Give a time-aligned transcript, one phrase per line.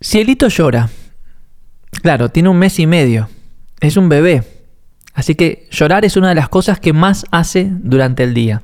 [0.00, 0.90] Cielito llora.
[2.02, 3.28] Claro, tiene un mes y medio.
[3.80, 4.44] Es un bebé.
[5.14, 8.62] Así que llorar es una de las cosas que más hace durante el día.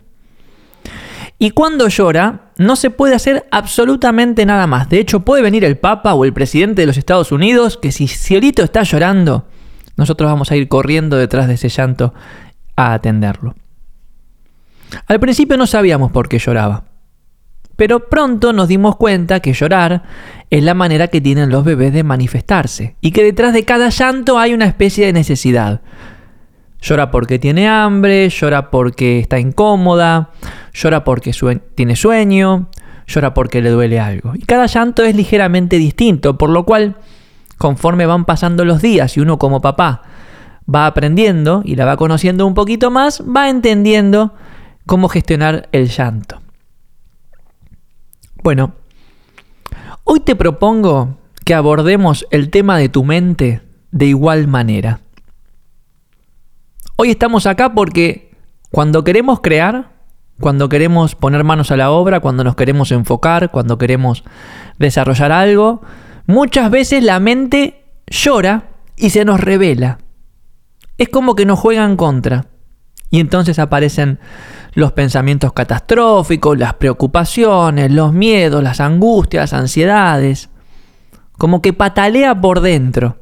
[1.39, 4.89] Y cuando llora, no se puede hacer absolutamente nada más.
[4.89, 8.07] De hecho, puede venir el Papa o el presidente de los Estados Unidos, que si
[8.07, 9.49] Cielito está llorando,
[9.97, 12.15] nosotros vamos a ir corriendo detrás de ese llanto
[12.77, 13.57] a atenderlo.
[15.07, 16.85] Al principio no sabíamos por qué lloraba.
[17.77, 20.03] Pero pronto nos dimos cuenta que llorar
[20.51, 24.39] es la manera que tienen los bebés de manifestarse y que detrás de cada llanto
[24.39, 25.81] hay una especie de necesidad.
[26.81, 30.31] Llora porque tiene hambre, llora porque está incómoda,
[30.73, 31.33] llora porque
[31.75, 32.69] tiene sueño,
[33.07, 34.35] llora porque le duele algo.
[34.35, 36.97] Y cada llanto es ligeramente distinto, por lo cual,
[37.59, 40.03] conforme van pasando los días y uno como papá
[40.73, 44.35] va aprendiendo y la va conociendo un poquito más, va entendiendo
[44.87, 46.44] cómo gestionar el llanto.
[48.45, 48.75] Bueno,
[50.05, 55.01] hoy te propongo que abordemos el tema de tu mente de igual manera.
[56.97, 58.37] Hoy estamos acá porque
[58.71, 59.93] cuando queremos crear,
[60.41, 64.25] cuando queremos poner manos a la obra, cuando nos queremos enfocar, cuando queremos
[64.79, 65.81] desarrollar algo,
[66.27, 70.01] muchas veces la mente llora y se nos revela.
[70.99, 72.45] Es como que nos juegan contra.
[73.09, 74.19] Y entonces aparecen
[74.75, 80.51] los pensamientos catastróficos, las preocupaciones, los miedos, las angustias, ansiedades.
[81.39, 83.19] Como que patalea por dentro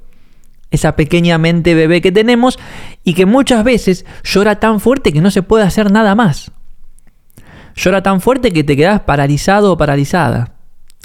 [0.73, 2.59] esa pequeña mente bebé que tenemos
[3.05, 6.51] y que muchas veces llora tan fuerte que no se puede hacer nada más.
[7.77, 10.55] Llora tan fuerte que te quedas paralizado o paralizada.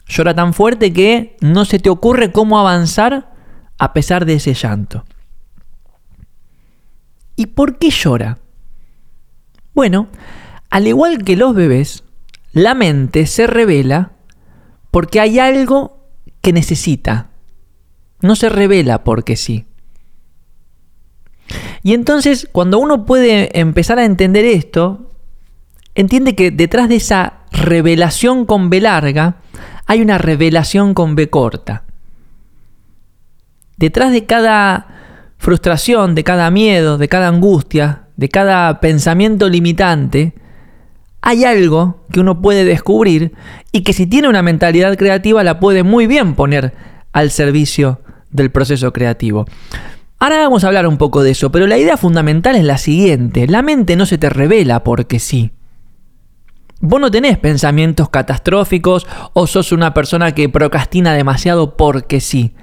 [0.07, 3.33] Llora tan fuerte que no se te ocurre cómo avanzar
[3.77, 5.03] a pesar de ese llanto.
[7.35, 8.39] ¿Y por qué llora?
[9.73, 10.07] Bueno,
[10.69, 12.03] al igual que los bebés,
[12.51, 14.11] la mente se revela
[14.91, 16.07] porque hay algo
[16.41, 17.29] que necesita.
[18.21, 19.65] No se revela porque sí.
[21.83, 25.13] Y entonces, cuando uno puede empezar a entender esto,
[25.95, 29.37] entiende que detrás de esa revelación con B larga,
[29.85, 31.83] hay una revelación con B corta.
[33.77, 34.87] Detrás de cada
[35.37, 40.33] frustración, de cada miedo, de cada angustia, de cada pensamiento limitante,
[41.27, 43.33] hay algo que uno puede descubrir
[43.73, 46.73] y que si tiene una mentalidad creativa la puede muy bien poner
[47.11, 47.99] al servicio
[48.31, 49.45] del proceso creativo.
[50.19, 53.45] Ahora vamos a hablar un poco de eso, pero la idea fundamental es la siguiente.
[53.45, 55.51] La mente no se te revela porque sí.
[56.79, 62.55] Vos no tenés pensamientos catastróficos o sos una persona que procrastina demasiado porque sí.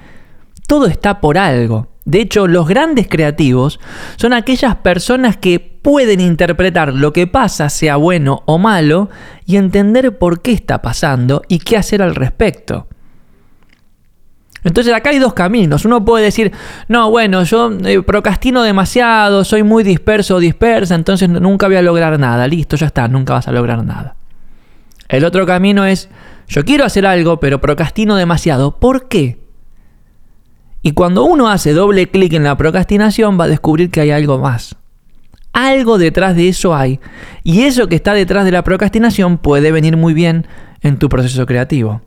[0.67, 1.89] Todo está por algo.
[2.07, 3.79] De hecho, los grandes creativos
[4.17, 9.11] son aquellas personas que pueden interpretar lo que pasa, sea bueno o malo,
[9.45, 12.89] y entender por qué está pasando y qué hacer al respecto.
[14.65, 15.85] Entonces acá hay dos caminos.
[15.85, 16.53] Uno puede decir,
[16.89, 21.83] no, bueno, yo eh, procrastino demasiado, soy muy disperso o dispersa, entonces nunca voy a
[21.83, 22.49] lograr nada.
[22.49, 24.17] Listo, ya está, nunca vas a lograr nada.
[25.11, 26.09] El otro camino es,
[26.49, 28.79] yo quiero hacer algo, pero procrastino demasiado.
[28.81, 29.39] ¿Por qué?
[30.81, 34.39] Y cuando uno hace doble clic en la procrastinación va a descubrir que hay algo
[34.39, 34.77] más.
[35.55, 37.01] Algo detrás de eso hay.
[37.45, 40.47] Y eso que está detrás de la procrastinación puede venir muy bien
[40.83, 42.03] en tu proceso creativo.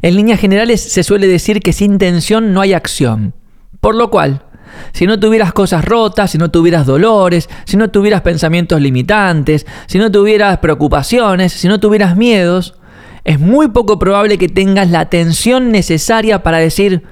[0.00, 3.34] En líneas generales se suele decir que sin tensión no hay acción.
[3.80, 4.44] Por lo cual,
[4.92, 9.98] si no tuvieras cosas rotas, si no tuvieras dolores, si no tuvieras pensamientos limitantes, si
[9.98, 12.74] no tuvieras preocupaciones, si no tuvieras miedos,
[13.24, 17.02] es muy poco probable que tengas la atención necesaria para decir,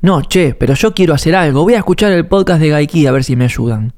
[0.00, 3.12] no, che, pero yo quiero hacer algo, voy a escuchar el podcast de Gaiki a
[3.12, 3.92] ver si me ayudan.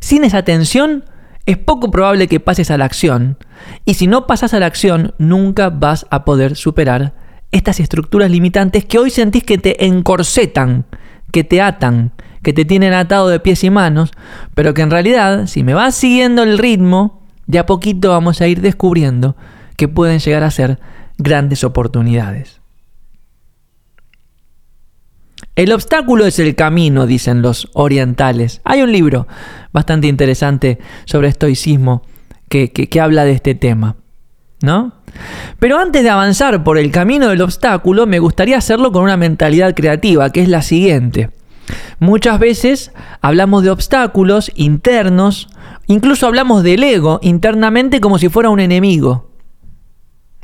[0.00, 1.04] Sin esa atención,
[1.46, 3.36] es poco probable que pases a la acción,
[3.84, 7.14] y si no pasas a la acción, nunca vas a poder superar
[7.50, 10.84] estas estructuras limitantes que hoy sentís que te encorsetan,
[11.32, 12.12] que te atan,
[12.42, 14.12] que te tienen atado de pies y manos,
[14.54, 18.46] pero que en realidad, si me vas siguiendo el ritmo, de a poquito vamos a
[18.46, 19.36] ir descubriendo
[19.76, 20.78] que pueden llegar a ser
[21.16, 22.57] grandes oportunidades.
[25.58, 28.60] El obstáculo es el camino, dicen los orientales.
[28.62, 29.26] Hay un libro
[29.72, 32.02] bastante interesante sobre estoicismo
[32.48, 33.96] que, habla de este tema.
[34.62, 34.92] ¿No?
[35.58, 39.74] Pero antes de avanzar por el camino del obstáculo, me gustaría hacerlo con una mentalidad
[39.74, 41.30] creativa, que es la siguiente.
[41.98, 45.48] Muchas veces hablamos de obstáculos internos,
[45.88, 49.27] incluso hablamos del ego internamente como si fuera un enemigo.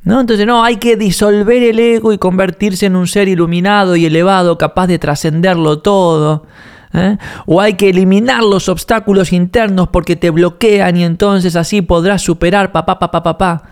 [0.04, 0.20] ¿No?
[0.20, 4.58] Entonces, no, hay que disolver el ego y convertirse en un ser iluminado y elevado,
[4.58, 6.46] capaz de trascenderlo todo.
[6.92, 7.16] ¿eh?
[7.46, 12.70] O hay que eliminar los obstáculos internos porque te bloquean y entonces así podrás superar,
[12.70, 13.62] papá, papá, papá.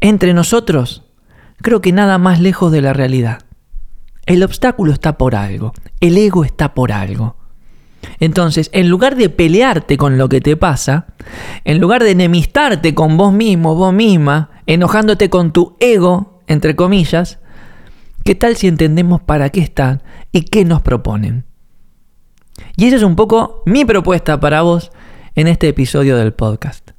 [0.00, 1.02] Entre nosotros,
[1.62, 3.40] creo que nada más lejos de la realidad.
[4.26, 7.36] El obstáculo está por algo, el ego está por algo.
[8.18, 11.06] Entonces, en lugar de pelearte con lo que te pasa,
[11.64, 17.40] en lugar de enemistarte con vos mismo, vos misma, enojándote con tu ego, entre comillas,
[18.24, 20.00] ¿qué tal si entendemos para qué están
[20.30, 21.44] y qué nos proponen?
[22.76, 24.92] Y esa es un poco mi propuesta para vos
[25.34, 26.92] en este episodio del podcast.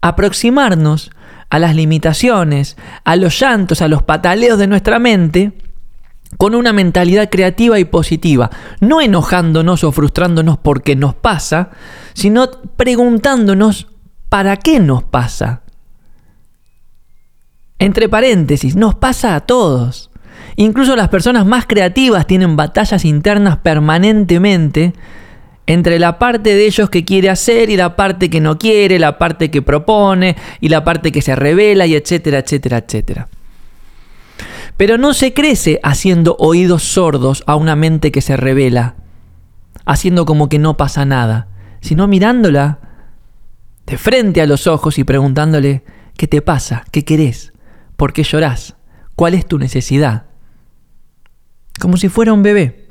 [0.00, 1.10] Aproximarnos
[1.50, 5.52] a las limitaciones, a los llantos, a los pataleos de nuestra mente,
[6.38, 8.50] con una mentalidad creativa y positiva,
[8.80, 11.72] no enojándonos o frustrándonos porque nos pasa,
[12.14, 13.88] sino preguntándonos
[14.30, 15.65] para qué nos pasa.
[17.78, 20.10] Entre paréntesis, nos pasa a todos.
[20.56, 24.94] Incluso las personas más creativas tienen batallas internas permanentemente
[25.66, 29.18] entre la parte de ellos que quiere hacer y la parte que no quiere, la
[29.18, 33.28] parte que propone y la parte que se revela y etcétera, etcétera, etcétera.
[34.76, 38.94] Pero no se crece haciendo oídos sordos a una mente que se revela,
[39.84, 41.48] haciendo como que no pasa nada,
[41.80, 42.78] sino mirándola
[43.86, 45.82] de frente a los ojos y preguntándole,
[46.16, 46.84] ¿qué te pasa?
[46.90, 47.52] ¿Qué querés?
[47.96, 48.76] ¿Por qué llorás?
[49.14, 50.26] ¿Cuál es tu necesidad?
[51.80, 52.86] Como si fuera un bebé.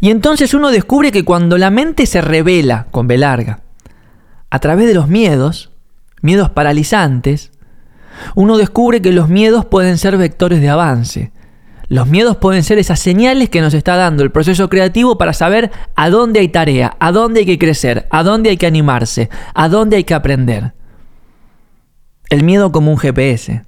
[0.00, 3.60] Y entonces uno descubre que cuando la mente se revela, con B larga,
[4.50, 5.70] a través de los miedos,
[6.20, 7.52] miedos paralizantes,
[8.34, 11.32] uno descubre que los miedos pueden ser vectores de avance.
[11.88, 15.70] Los miedos pueden ser esas señales que nos está dando el proceso creativo para saber
[15.94, 19.68] a dónde hay tarea, a dónde hay que crecer, a dónde hay que animarse, a
[19.68, 20.72] dónde hay que aprender.
[22.28, 23.64] El miedo como un GPS.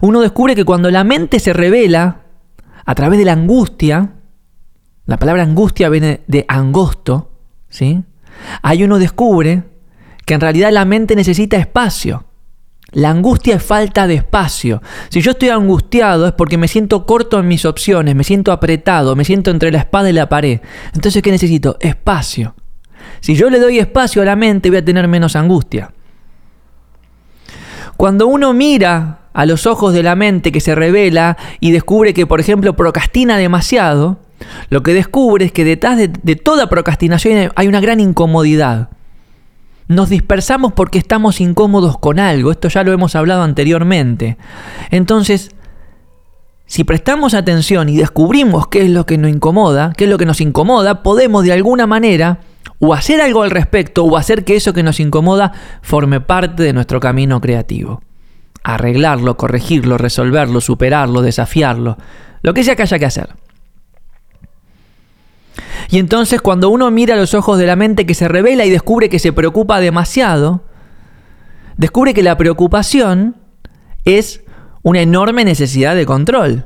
[0.00, 2.22] Uno descubre que cuando la mente se revela
[2.84, 4.14] a través de la angustia,
[5.06, 7.30] la palabra angustia viene de angosto,
[7.68, 8.02] ¿sí?
[8.62, 9.64] Ahí uno descubre
[10.24, 12.26] que en realidad la mente necesita espacio.
[12.92, 14.82] La angustia es falta de espacio.
[15.08, 19.16] Si yo estoy angustiado es porque me siento corto en mis opciones, me siento apretado,
[19.16, 20.60] me siento entre la espada y la pared.
[20.92, 21.78] Entonces, ¿qué necesito?
[21.80, 22.54] Espacio.
[23.20, 25.92] Si yo le doy espacio a la mente, voy a tener menos angustia.
[27.96, 32.26] Cuando uno mira a los ojos de la mente que se revela y descubre que,
[32.26, 34.18] por ejemplo, procrastina demasiado,
[34.68, 38.90] lo que descubre es que detrás de, toda procrastinación hay una gran incomodidad.
[39.88, 44.36] Nos dispersamos porque estamos incómodos con algo, esto ya lo hemos hablado anteriormente.
[44.90, 45.50] Entonces,
[46.66, 50.26] si prestamos atención y descubrimos qué es lo que nos incomoda, qué es lo que
[50.26, 52.40] nos incomoda, podemos de alguna manera
[52.84, 55.52] o hacer algo al respecto o hacer que eso que nos incomoda
[55.82, 58.02] forme parte de nuestro camino creativo.
[58.64, 61.96] Arreglarlo, corregirlo, resolverlo, superarlo, desafiarlo,
[62.42, 63.28] lo que sea que haya que hacer.
[65.90, 69.08] Y entonces cuando uno mira los ojos de la mente que se revela y descubre
[69.08, 70.64] que se preocupa demasiado,
[71.76, 73.36] descubre que la preocupación
[74.04, 74.42] es
[74.82, 76.64] una enorme necesidad de control.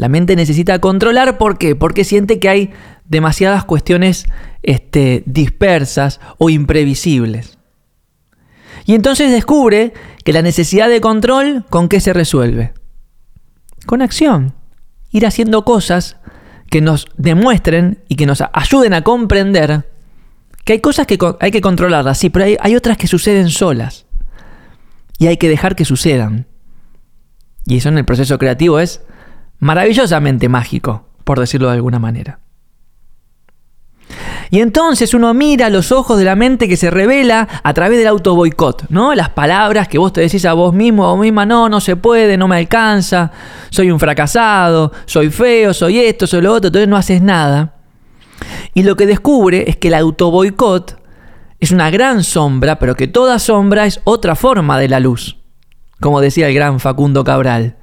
[0.00, 1.76] La mente necesita controlar, ¿por qué?
[1.76, 2.70] Porque siente que hay
[3.04, 4.24] demasiadas cuestiones
[4.62, 7.58] este, dispersas o imprevisibles.
[8.86, 9.92] Y entonces descubre
[10.24, 12.72] que la necesidad de control, ¿con qué se resuelve?
[13.84, 14.54] Con acción.
[15.10, 16.16] Ir haciendo cosas
[16.70, 19.86] que nos demuestren y que nos ayuden a comprender
[20.64, 24.06] que hay cosas que hay que controlarlas, sí, pero hay, hay otras que suceden solas.
[25.18, 26.46] Y hay que dejar que sucedan.
[27.66, 29.02] Y eso en el proceso creativo es
[29.60, 32.40] maravillosamente mágico, por decirlo de alguna manera.
[34.50, 38.08] Y entonces uno mira los ojos de la mente que se revela a través del
[38.08, 39.14] auto boicot, ¿no?
[39.14, 41.94] Las palabras que vos te decís a vos mismo, a vos misma, no, no se
[41.94, 43.30] puede, no me alcanza,
[43.70, 47.76] soy un fracasado, soy feo, soy esto, soy lo otro, entonces no haces nada.
[48.74, 50.98] Y lo que descubre es que el auto boicot
[51.60, 55.36] es una gran sombra, pero que toda sombra es otra forma de la luz,
[56.00, 57.76] como decía el gran Facundo Cabral.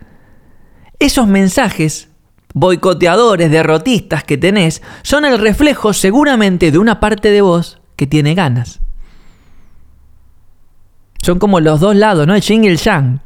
[1.00, 2.10] Esos mensajes
[2.54, 8.34] boicoteadores, derrotistas que tenés, son el reflejo seguramente de una parte de vos que tiene
[8.34, 8.80] ganas.
[11.22, 12.36] Son como los dos lados, ¿no?
[12.36, 13.22] El yin y el yang.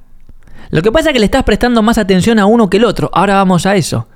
[0.69, 3.09] Lo que pasa es que le estás prestando más atención a uno que el otro.
[3.13, 4.07] Ahora vamos a eso.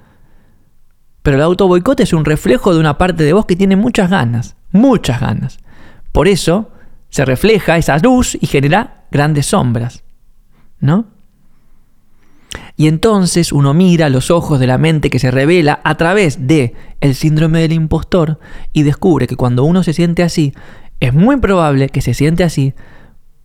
[1.21, 4.09] Pero el auto boicot es un reflejo de una parte de vos que tiene muchas
[4.09, 4.55] ganas.
[4.71, 5.59] Muchas ganas.
[6.11, 6.71] Por eso
[7.09, 10.03] se refleja esa luz y genera grandes sombras.
[10.79, 11.05] ¿No?
[12.77, 16.73] Y entonces uno mira los ojos de la mente que se revela a través de
[16.99, 18.39] el síndrome del impostor
[18.73, 20.53] y descubre que cuando uno se siente así,
[20.99, 22.73] es muy probable que se siente así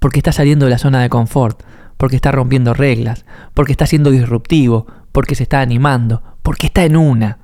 [0.00, 1.62] porque está saliendo de la zona de confort,
[1.96, 6.96] porque está rompiendo reglas, porque está siendo disruptivo, porque se está animando, porque está en
[6.96, 7.38] una.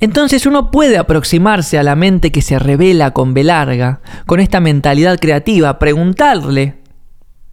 [0.00, 4.60] Entonces uno puede aproximarse a la mente que se revela con B larga, con esta
[4.60, 6.85] mentalidad creativa, preguntarle,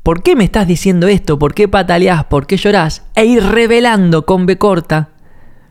[0.03, 1.39] ¿por qué me estás diciendo esto?
[1.39, 2.25] ¿Por qué pataleás?
[2.25, 3.03] ¿Por qué llorás?
[3.15, 5.09] E ir revelando con B corta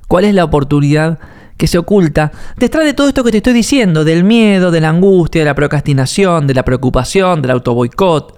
[0.08, 1.18] cuál es la oportunidad
[1.56, 4.88] que se oculta detrás de todo esto que te estoy diciendo, del miedo, de la
[4.88, 8.36] angustia, de la procrastinación, de la preocupación, del autoboicot,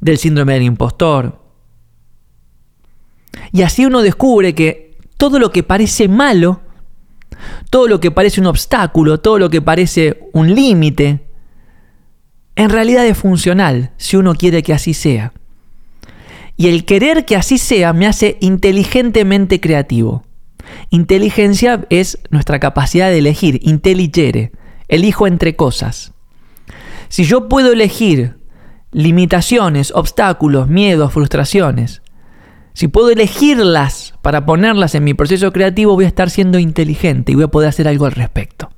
[0.00, 1.40] del síndrome del impostor.
[3.52, 6.60] Y así uno descubre que todo lo que parece malo,
[7.70, 11.27] todo lo que parece un obstáculo, todo lo que parece un límite,
[12.58, 15.32] en realidad es funcional si uno quiere que así sea.
[16.56, 20.24] Y el querer que así sea me hace inteligentemente creativo.
[20.90, 24.50] Inteligencia es nuestra capacidad de elegir, intelligere,
[24.88, 26.14] elijo entre cosas.
[27.08, 28.38] Si yo puedo elegir
[28.90, 32.02] limitaciones, obstáculos, miedos, frustraciones,
[32.74, 37.34] si puedo elegirlas para ponerlas en mi proceso creativo, voy a estar siendo inteligente y
[37.36, 38.68] voy a poder hacer algo al respecto.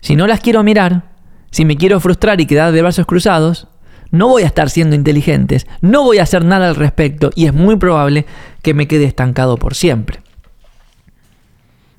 [0.00, 1.07] Si no las quiero mirar,
[1.50, 3.68] si me quiero frustrar y quedar de brazos cruzados,
[4.10, 7.52] no voy a estar siendo inteligentes, no voy a hacer nada al respecto y es
[7.52, 8.26] muy probable
[8.62, 10.20] que me quede estancado por siempre.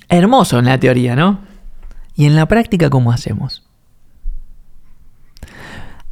[0.08, 1.42] Hermoso en la teoría, ¿no?
[2.16, 3.64] Y en la práctica, ¿cómo hacemos?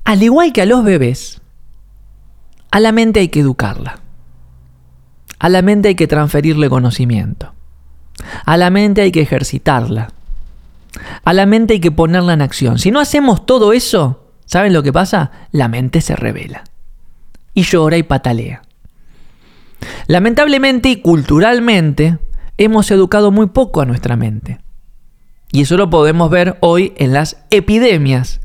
[0.03, 1.41] Al igual que a los bebés,
[2.71, 3.99] a la mente hay que educarla.
[5.39, 7.53] A la mente hay que transferirle conocimiento.
[8.45, 10.09] A la mente hay que ejercitarla.
[11.23, 12.79] A la mente hay que ponerla en acción.
[12.79, 15.31] Si no hacemos todo eso, ¿Saben lo que pasa?
[15.51, 16.63] La mente se revela.
[17.53, 18.61] Y llora y patalea.
[20.07, 22.17] Lamentablemente y culturalmente
[22.57, 24.59] hemos educado muy poco a nuestra mente.
[25.51, 28.39] Y eso lo podemos ver hoy en las epidemias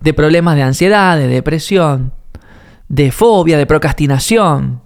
[0.00, 2.12] de problemas de ansiedad, de depresión,
[2.88, 4.82] de fobia, de procrastinación.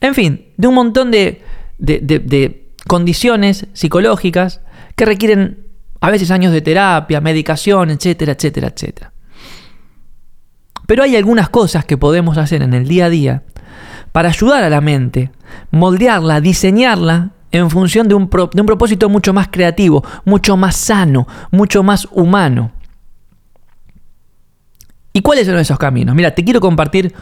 [0.00, 1.42] En fin, de un montón de,
[1.78, 4.62] de condiciones psicológicas
[4.96, 5.66] que requieren
[6.02, 9.12] a veces años de terapia, medicación, etcétera, etcétera, etcétera.
[10.86, 13.42] Pero hay algunas cosas que podemos hacer en el día a día
[14.10, 15.30] para ayudar a la mente,
[15.70, 21.28] moldearla, diseñarla en función de un, de un propósito mucho más creativo, mucho más sano,
[21.52, 22.72] mucho más humano.
[25.12, 26.16] ¿Y cuáles son esos caminos?
[26.16, 27.14] Mira, te quiero compartir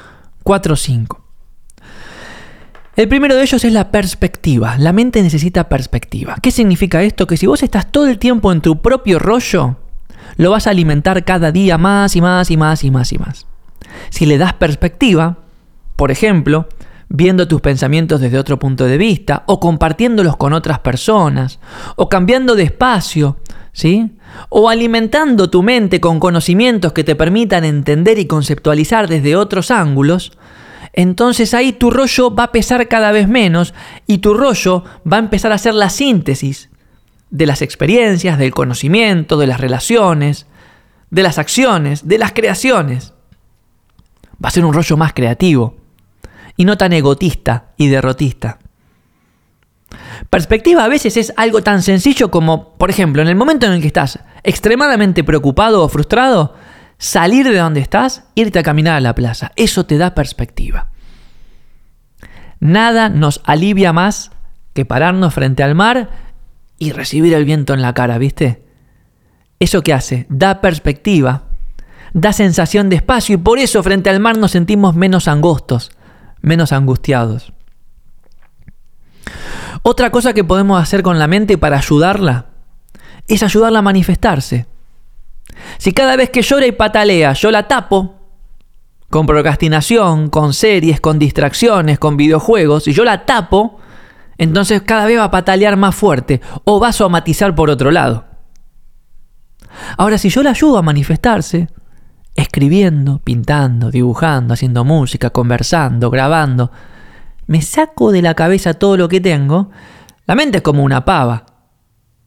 [0.42, 1.19] cuatro o cinco.
[2.96, 4.76] El primero de ellos es la perspectiva.
[4.78, 6.36] La mente necesita perspectiva.
[6.42, 7.26] ¿Qué significa esto?
[7.26, 9.76] Que si vos estás todo el tiempo en tu propio rollo,
[10.36, 13.46] lo vas a alimentar cada día más y más y más y más y más.
[14.10, 15.38] Si le das perspectiva,
[15.96, 16.68] por ejemplo,
[17.08, 21.58] viendo tus pensamientos desde otro punto de vista, o compartiéndolos con otras personas,
[21.96, 23.36] o cambiando de espacio,
[23.72, 24.12] ¿sí?
[24.48, 30.32] O alimentando tu mente con conocimientos que te permitan entender y conceptualizar desde otros ángulos,
[30.92, 33.74] entonces ahí tu rollo va a pesar cada vez menos
[34.06, 36.70] y tu rollo va a empezar a ser la síntesis
[37.30, 40.46] de las experiencias, del conocimiento, de las relaciones,
[41.10, 43.12] de las acciones, de las creaciones
[44.42, 45.76] va a ser un rollo más creativo
[46.56, 48.58] y no tan egotista y derrotista.
[50.28, 53.80] Perspectiva a veces es algo tan sencillo como, por ejemplo, en el momento en el
[53.80, 56.54] que estás extremadamente preocupado o frustrado,
[57.00, 59.50] salir de donde estás, irte a caminar a la plaza.
[59.56, 60.90] Eso te da perspectiva.
[62.60, 64.30] Nada nos alivia más
[64.74, 66.10] que pararnos frente al mar
[66.78, 68.62] y recibir el viento en la cara, ¿viste?
[69.58, 70.26] ¿Eso qué hace?
[70.28, 71.50] Da perspectiva
[72.12, 75.90] da sensación de espacio y por eso frente al mar nos sentimos menos angostos,
[76.40, 77.52] menos angustiados.
[79.82, 82.46] Otra cosa que podemos hacer con la mente para ayudarla
[83.28, 84.66] es ayudarla a manifestarse.
[85.78, 88.16] Si cada vez que llora y patalea yo la tapo,
[89.08, 93.78] con procrastinación, con series, con distracciones, con videojuegos, y yo la tapo,
[94.38, 98.24] entonces cada vez va a patalear más fuerte o va a somatizar por otro lado.
[99.96, 101.68] Ahora, si yo la ayudo a manifestarse,
[102.34, 106.70] escribiendo, pintando, dibujando, haciendo música, conversando, grabando,
[107.46, 109.70] me saco de la cabeza todo lo que tengo,
[110.26, 111.46] la mente es como una pava.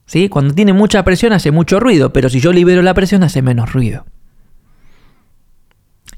[0.05, 0.29] ¿Sí?
[0.29, 3.73] Cuando tiene mucha presión hace mucho ruido, pero si yo libero la presión hace menos
[3.73, 4.05] ruido.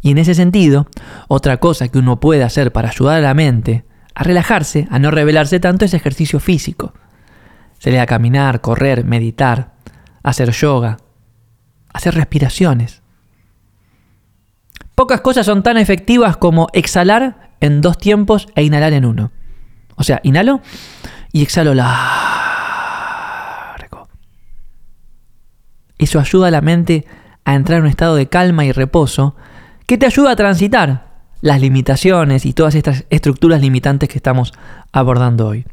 [0.01, 0.87] Y en ese sentido,
[1.27, 5.11] otra cosa que uno puede hacer para ayudar a la mente a relajarse, a no
[5.11, 6.93] revelarse tanto, es ejercicio físico.
[7.77, 9.73] Sería a caminar, correr, meditar,
[10.23, 10.97] hacer yoga,
[11.93, 13.03] hacer respiraciones.
[14.95, 19.31] Pocas cosas son tan efectivas como exhalar en dos tiempos e inhalar en uno.
[19.95, 20.61] O sea, inhalo
[21.33, 22.44] y exhalo largo.
[25.97, 27.05] Eso ayuda a la mente
[27.45, 29.35] a entrar en un estado de calma y reposo
[29.85, 31.05] que te ayuda a transitar
[31.41, 34.53] las limitaciones y todas estas estructuras limitantes que estamos
[34.91, 35.65] abordando hoy.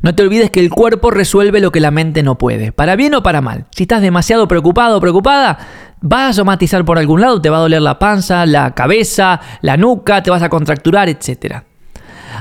[0.00, 3.14] No te olvides que el cuerpo resuelve lo que la mente no puede, para bien
[3.14, 3.66] o para mal.
[3.70, 5.58] Si estás demasiado preocupado o preocupada,
[6.00, 9.76] vas a somatizar por algún lado, te va a doler la panza, la cabeza, la
[9.76, 11.62] nuca, te vas a contracturar, etc.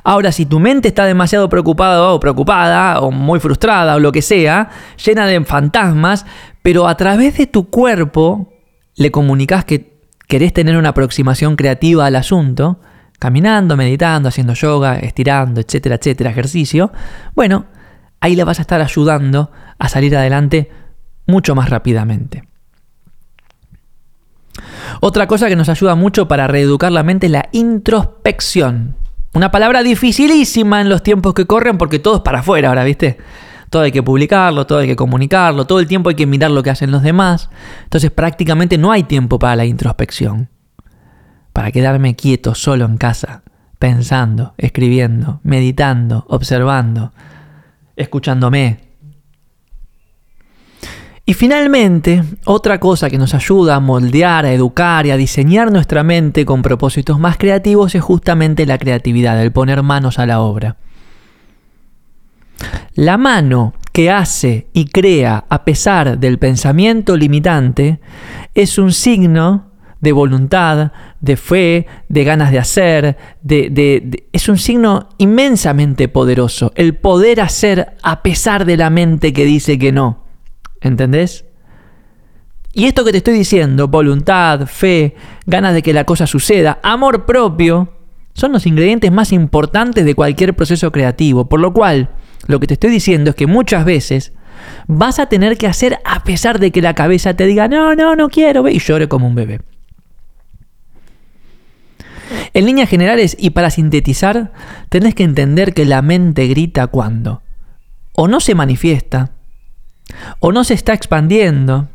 [0.03, 4.21] Ahora, si tu mente está demasiado preocupada o preocupada, o muy frustrada, o lo que
[4.21, 4.69] sea,
[5.03, 6.25] llena de fantasmas,
[6.61, 8.53] pero a través de tu cuerpo
[8.95, 12.79] le comunicas que querés tener una aproximación creativa al asunto,
[13.19, 16.91] caminando, meditando, haciendo yoga, estirando, etcétera, etcétera, ejercicio,
[17.35, 17.65] bueno,
[18.19, 20.71] ahí le vas a estar ayudando a salir adelante
[21.27, 22.43] mucho más rápidamente.
[25.01, 28.95] Otra cosa que nos ayuda mucho para reeducar la mente es la introspección.
[29.33, 33.17] Una palabra dificilísima en los tiempos que corren porque todo es para afuera ahora, ¿viste?
[33.69, 36.61] Todo hay que publicarlo, todo hay que comunicarlo, todo el tiempo hay que mirar lo
[36.63, 37.49] que hacen los demás.
[37.83, 40.49] Entonces prácticamente no hay tiempo para la introspección
[41.53, 43.43] para quedarme quieto solo en casa,
[43.79, 47.13] pensando, escribiendo, meditando, observando,
[47.95, 48.90] escuchándome.
[51.31, 56.03] Y finalmente, otra cosa que nos ayuda a moldear, a educar y a diseñar nuestra
[56.03, 60.75] mente con propósitos más creativos es justamente la creatividad, el poner manos a la obra.
[62.95, 68.01] La mano que hace y crea a pesar del pensamiento limitante
[68.53, 69.71] es un signo
[70.01, 73.17] de voluntad, de fe, de ganas de hacer,
[74.33, 79.79] es un signo inmensamente poderoso, el poder hacer a pesar de la mente que dice
[79.79, 80.20] que no.
[80.81, 81.45] ¿Entendés?
[82.73, 87.25] Y esto que te estoy diciendo, voluntad, fe, ganas de que la cosa suceda, amor
[87.25, 87.93] propio,
[88.33, 91.49] son los ingredientes más importantes de cualquier proceso creativo.
[91.49, 92.09] Por lo cual,
[92.47, 94.33] lo que te estoy diciendo es que muchas veces
[94.87, 98.15] vas a tener que hacer a pesar de que la cabeza te diga, no, no,
[98.15, 99.61] no quiero, y llore como un bebé.
[102.53, 104.53] En líneas generales y para sintetizar,
[104.89, 107.41] tenés que entender que la mente grita cuando
[108.13, 109.31] o no se manifiesta,
[110.39, 111.87] o no se está expandiendo,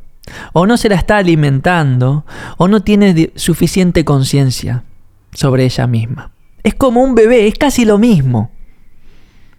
[0.53, 2.25] o no se la está alimentando,
[2.57, 4.85] o no tiene suficiente conciencia
[5.33, 6.31] sobre ella misma.
[6.63, 8.51] Es como un bebé, es casi lo mismo.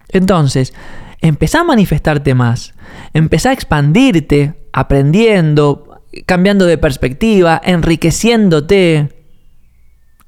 [0.10, 0.74] Entonces,
[1.22, 2.74] empezá a manifestarte más,
[3.14, 9.10] empezá a expandirte, aprendiendo, cambiando de perspectiva, enriqueciéndote,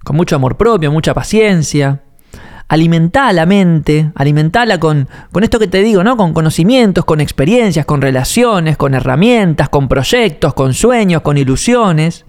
[0.03, 2.03] con mucho amor propio, mucha paciencia.
[2.69, 6.15] Alimentá la mente, alimentala con, con esto que te digo, ¿no?
[6.15, 12.25] Con conocimientos, con experiencias, con relaciones, con herramientas, con proyectos, con sueños, con ilusiones.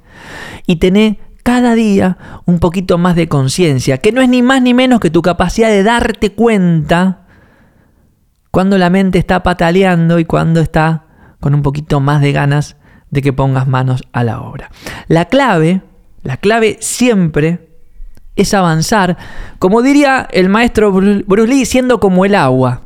[0.66, 4.74] Y tené cada día un poquito más de conciencia, que no es ni más ni
[4.74, 7.26] menos que tu capacidad de darte cuenta
[8.50, 11.04] cuando la mente está pataleando y cuando está
[11.38, 12.76] con un poquito más de ganas
[13.10, 14.70] de que pongas manos a la obra.
[15.08, 15.82] La clave,
[16.22, 17.69] la clave siempre
[18.36, 19.16] es avanzar,
[19.58, 22.82] como diría el maestro Bruce Lee, siendo como el agua,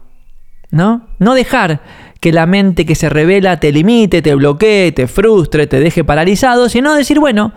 [0.71, 1.07] ¿no?
[1.19, 1.81] No dejar
[2.21, 6.69] que la mente que se revela te limite, te bloquee, te frustre, te deje paralizado,
[6.69, 7.53] sino decir, bueno,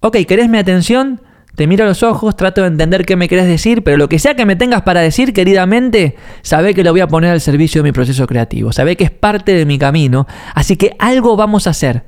[0.00, 1.22] ok, ¿querés mi atención?
[1.54, 4.18] Te miro a los ojos, trato de entender qué me querés decir, pero lo que
[4.18, 7.80] sea que me tengas para decir, queridamente, sabe que lo voy a poner al servicio
[7.80, 11.66] de mi proceso creativo, sabe que es parte de mi camino, así que algo vamos
[11.66, 12.04] a hacer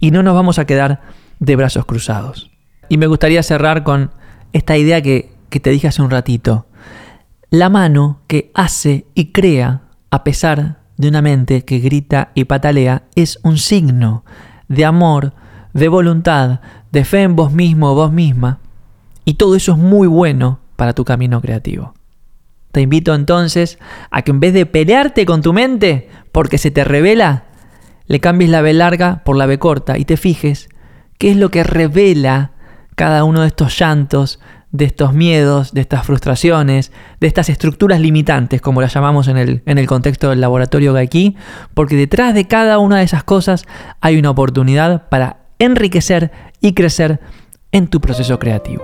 [0.00, 1.02] y no nos vamos a quedar
[1.38, 2.50] de brazos cruzados.
[2.88, 4.10] Y me gustaría cerrar con
[4.52, 6.66] esta idea que, te dije hace un ratito.
[7.50, 13.04] La mano que hace y crea a pesar de una mente que grita y patalea
[13.14, 14.24] es un signo
[14.68, 15.32] de amor,
[15.72, 16.60] de voluntad,
[16.92, 18.58] de fe en vos mismo o vos misma.
[19.24, 21.94] Y todo eso es muy bueno para tu camino creativo.
[22.72, 23.78] Te invito entonces
[24.10, 27.44] a que en vez de pelearte con tu mente porque se te revela,
[28.06, 30.68] le cambies la B larga por la B corta y te fijes
[31.18, 32.52] qué es lo que revela
[32.98, 34.40] cada uno de estos llantos,
[34.72, 39.62] de estos miedos, de estas frustraciones, de estas estructuras limitantes, como las llamamos en el,
[39.66, 41.36] en el contexto del laboratorio Gaiki,
[41.74, 43.66] porque detrás de cada una de esas cosas
[44.00, 47.20] hay una oportunidad para enriquecer y crecer
[47.70, 48.82] en tu proceso creativo.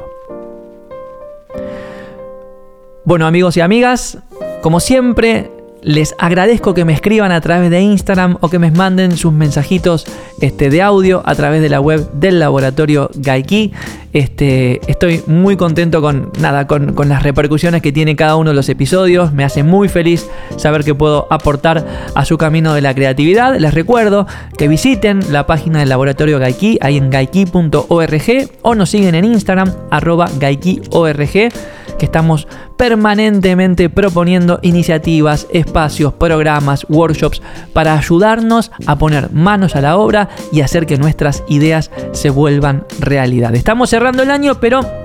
[3.04, 4.18] Bueno amigos y amigas,
[4.62, 5.50] como siempre,
[5.84, 10.06] les agradezco que me escriban a través de Instagram o que me manden sus mensajitos
[10.40, 13.72] este, de audio a través de la web del laboratorio Gaiki.
[14.14, 18.56] Este, estoy muy contento con, nada, con, con, las repercusiones que tiene cada uno de
[18.56, 19.32] los episodios.
[19.32, 23.58] Me hace muy feliz saber que puedo aportar a su camino de la creatividad.
[23.58, 29.14] Les recuerdo que visiten la página del laboratorio Gaiki, ahí en gaiki.org o nos siguen
[29.14, 31.52] en Instagram, arroba gaikiorg
[31.96, 39.96] que estamos permanentemente proponiendo iniciativas, espacios, programas, workshops para ayudarnos a poner manos a la
[39.96, 43.54] obra y hacer que nuestras ideas se vuelvan realidad.
[43.54, 45.03] Estamos cerrando el año, pero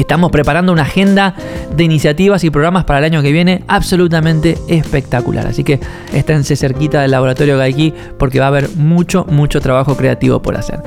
[0.00, 1.34] estamos preparando una agenda
[1.74, 5.46] de iniciativas y programas para el año que viene absolutamente espectacular.
[5.46, 5.80] Así que
[6.12, 10.80] esténse cerquita del laboratorio Gaiki porque va a haber mucho, mucho trabajo creativo por hacer.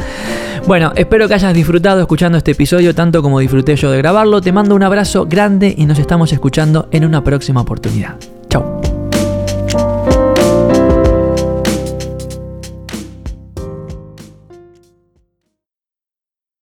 [0.68, 4.42] Bueno, espero que hayas disfrutado escuchando este episodio tanto como disfruté yo de grabarlo.
[4.42, 8.16] Te mando un abrazo grande y nos estamos escuchando en una próxima oportunidad.
[8.50, 8.93] Chao.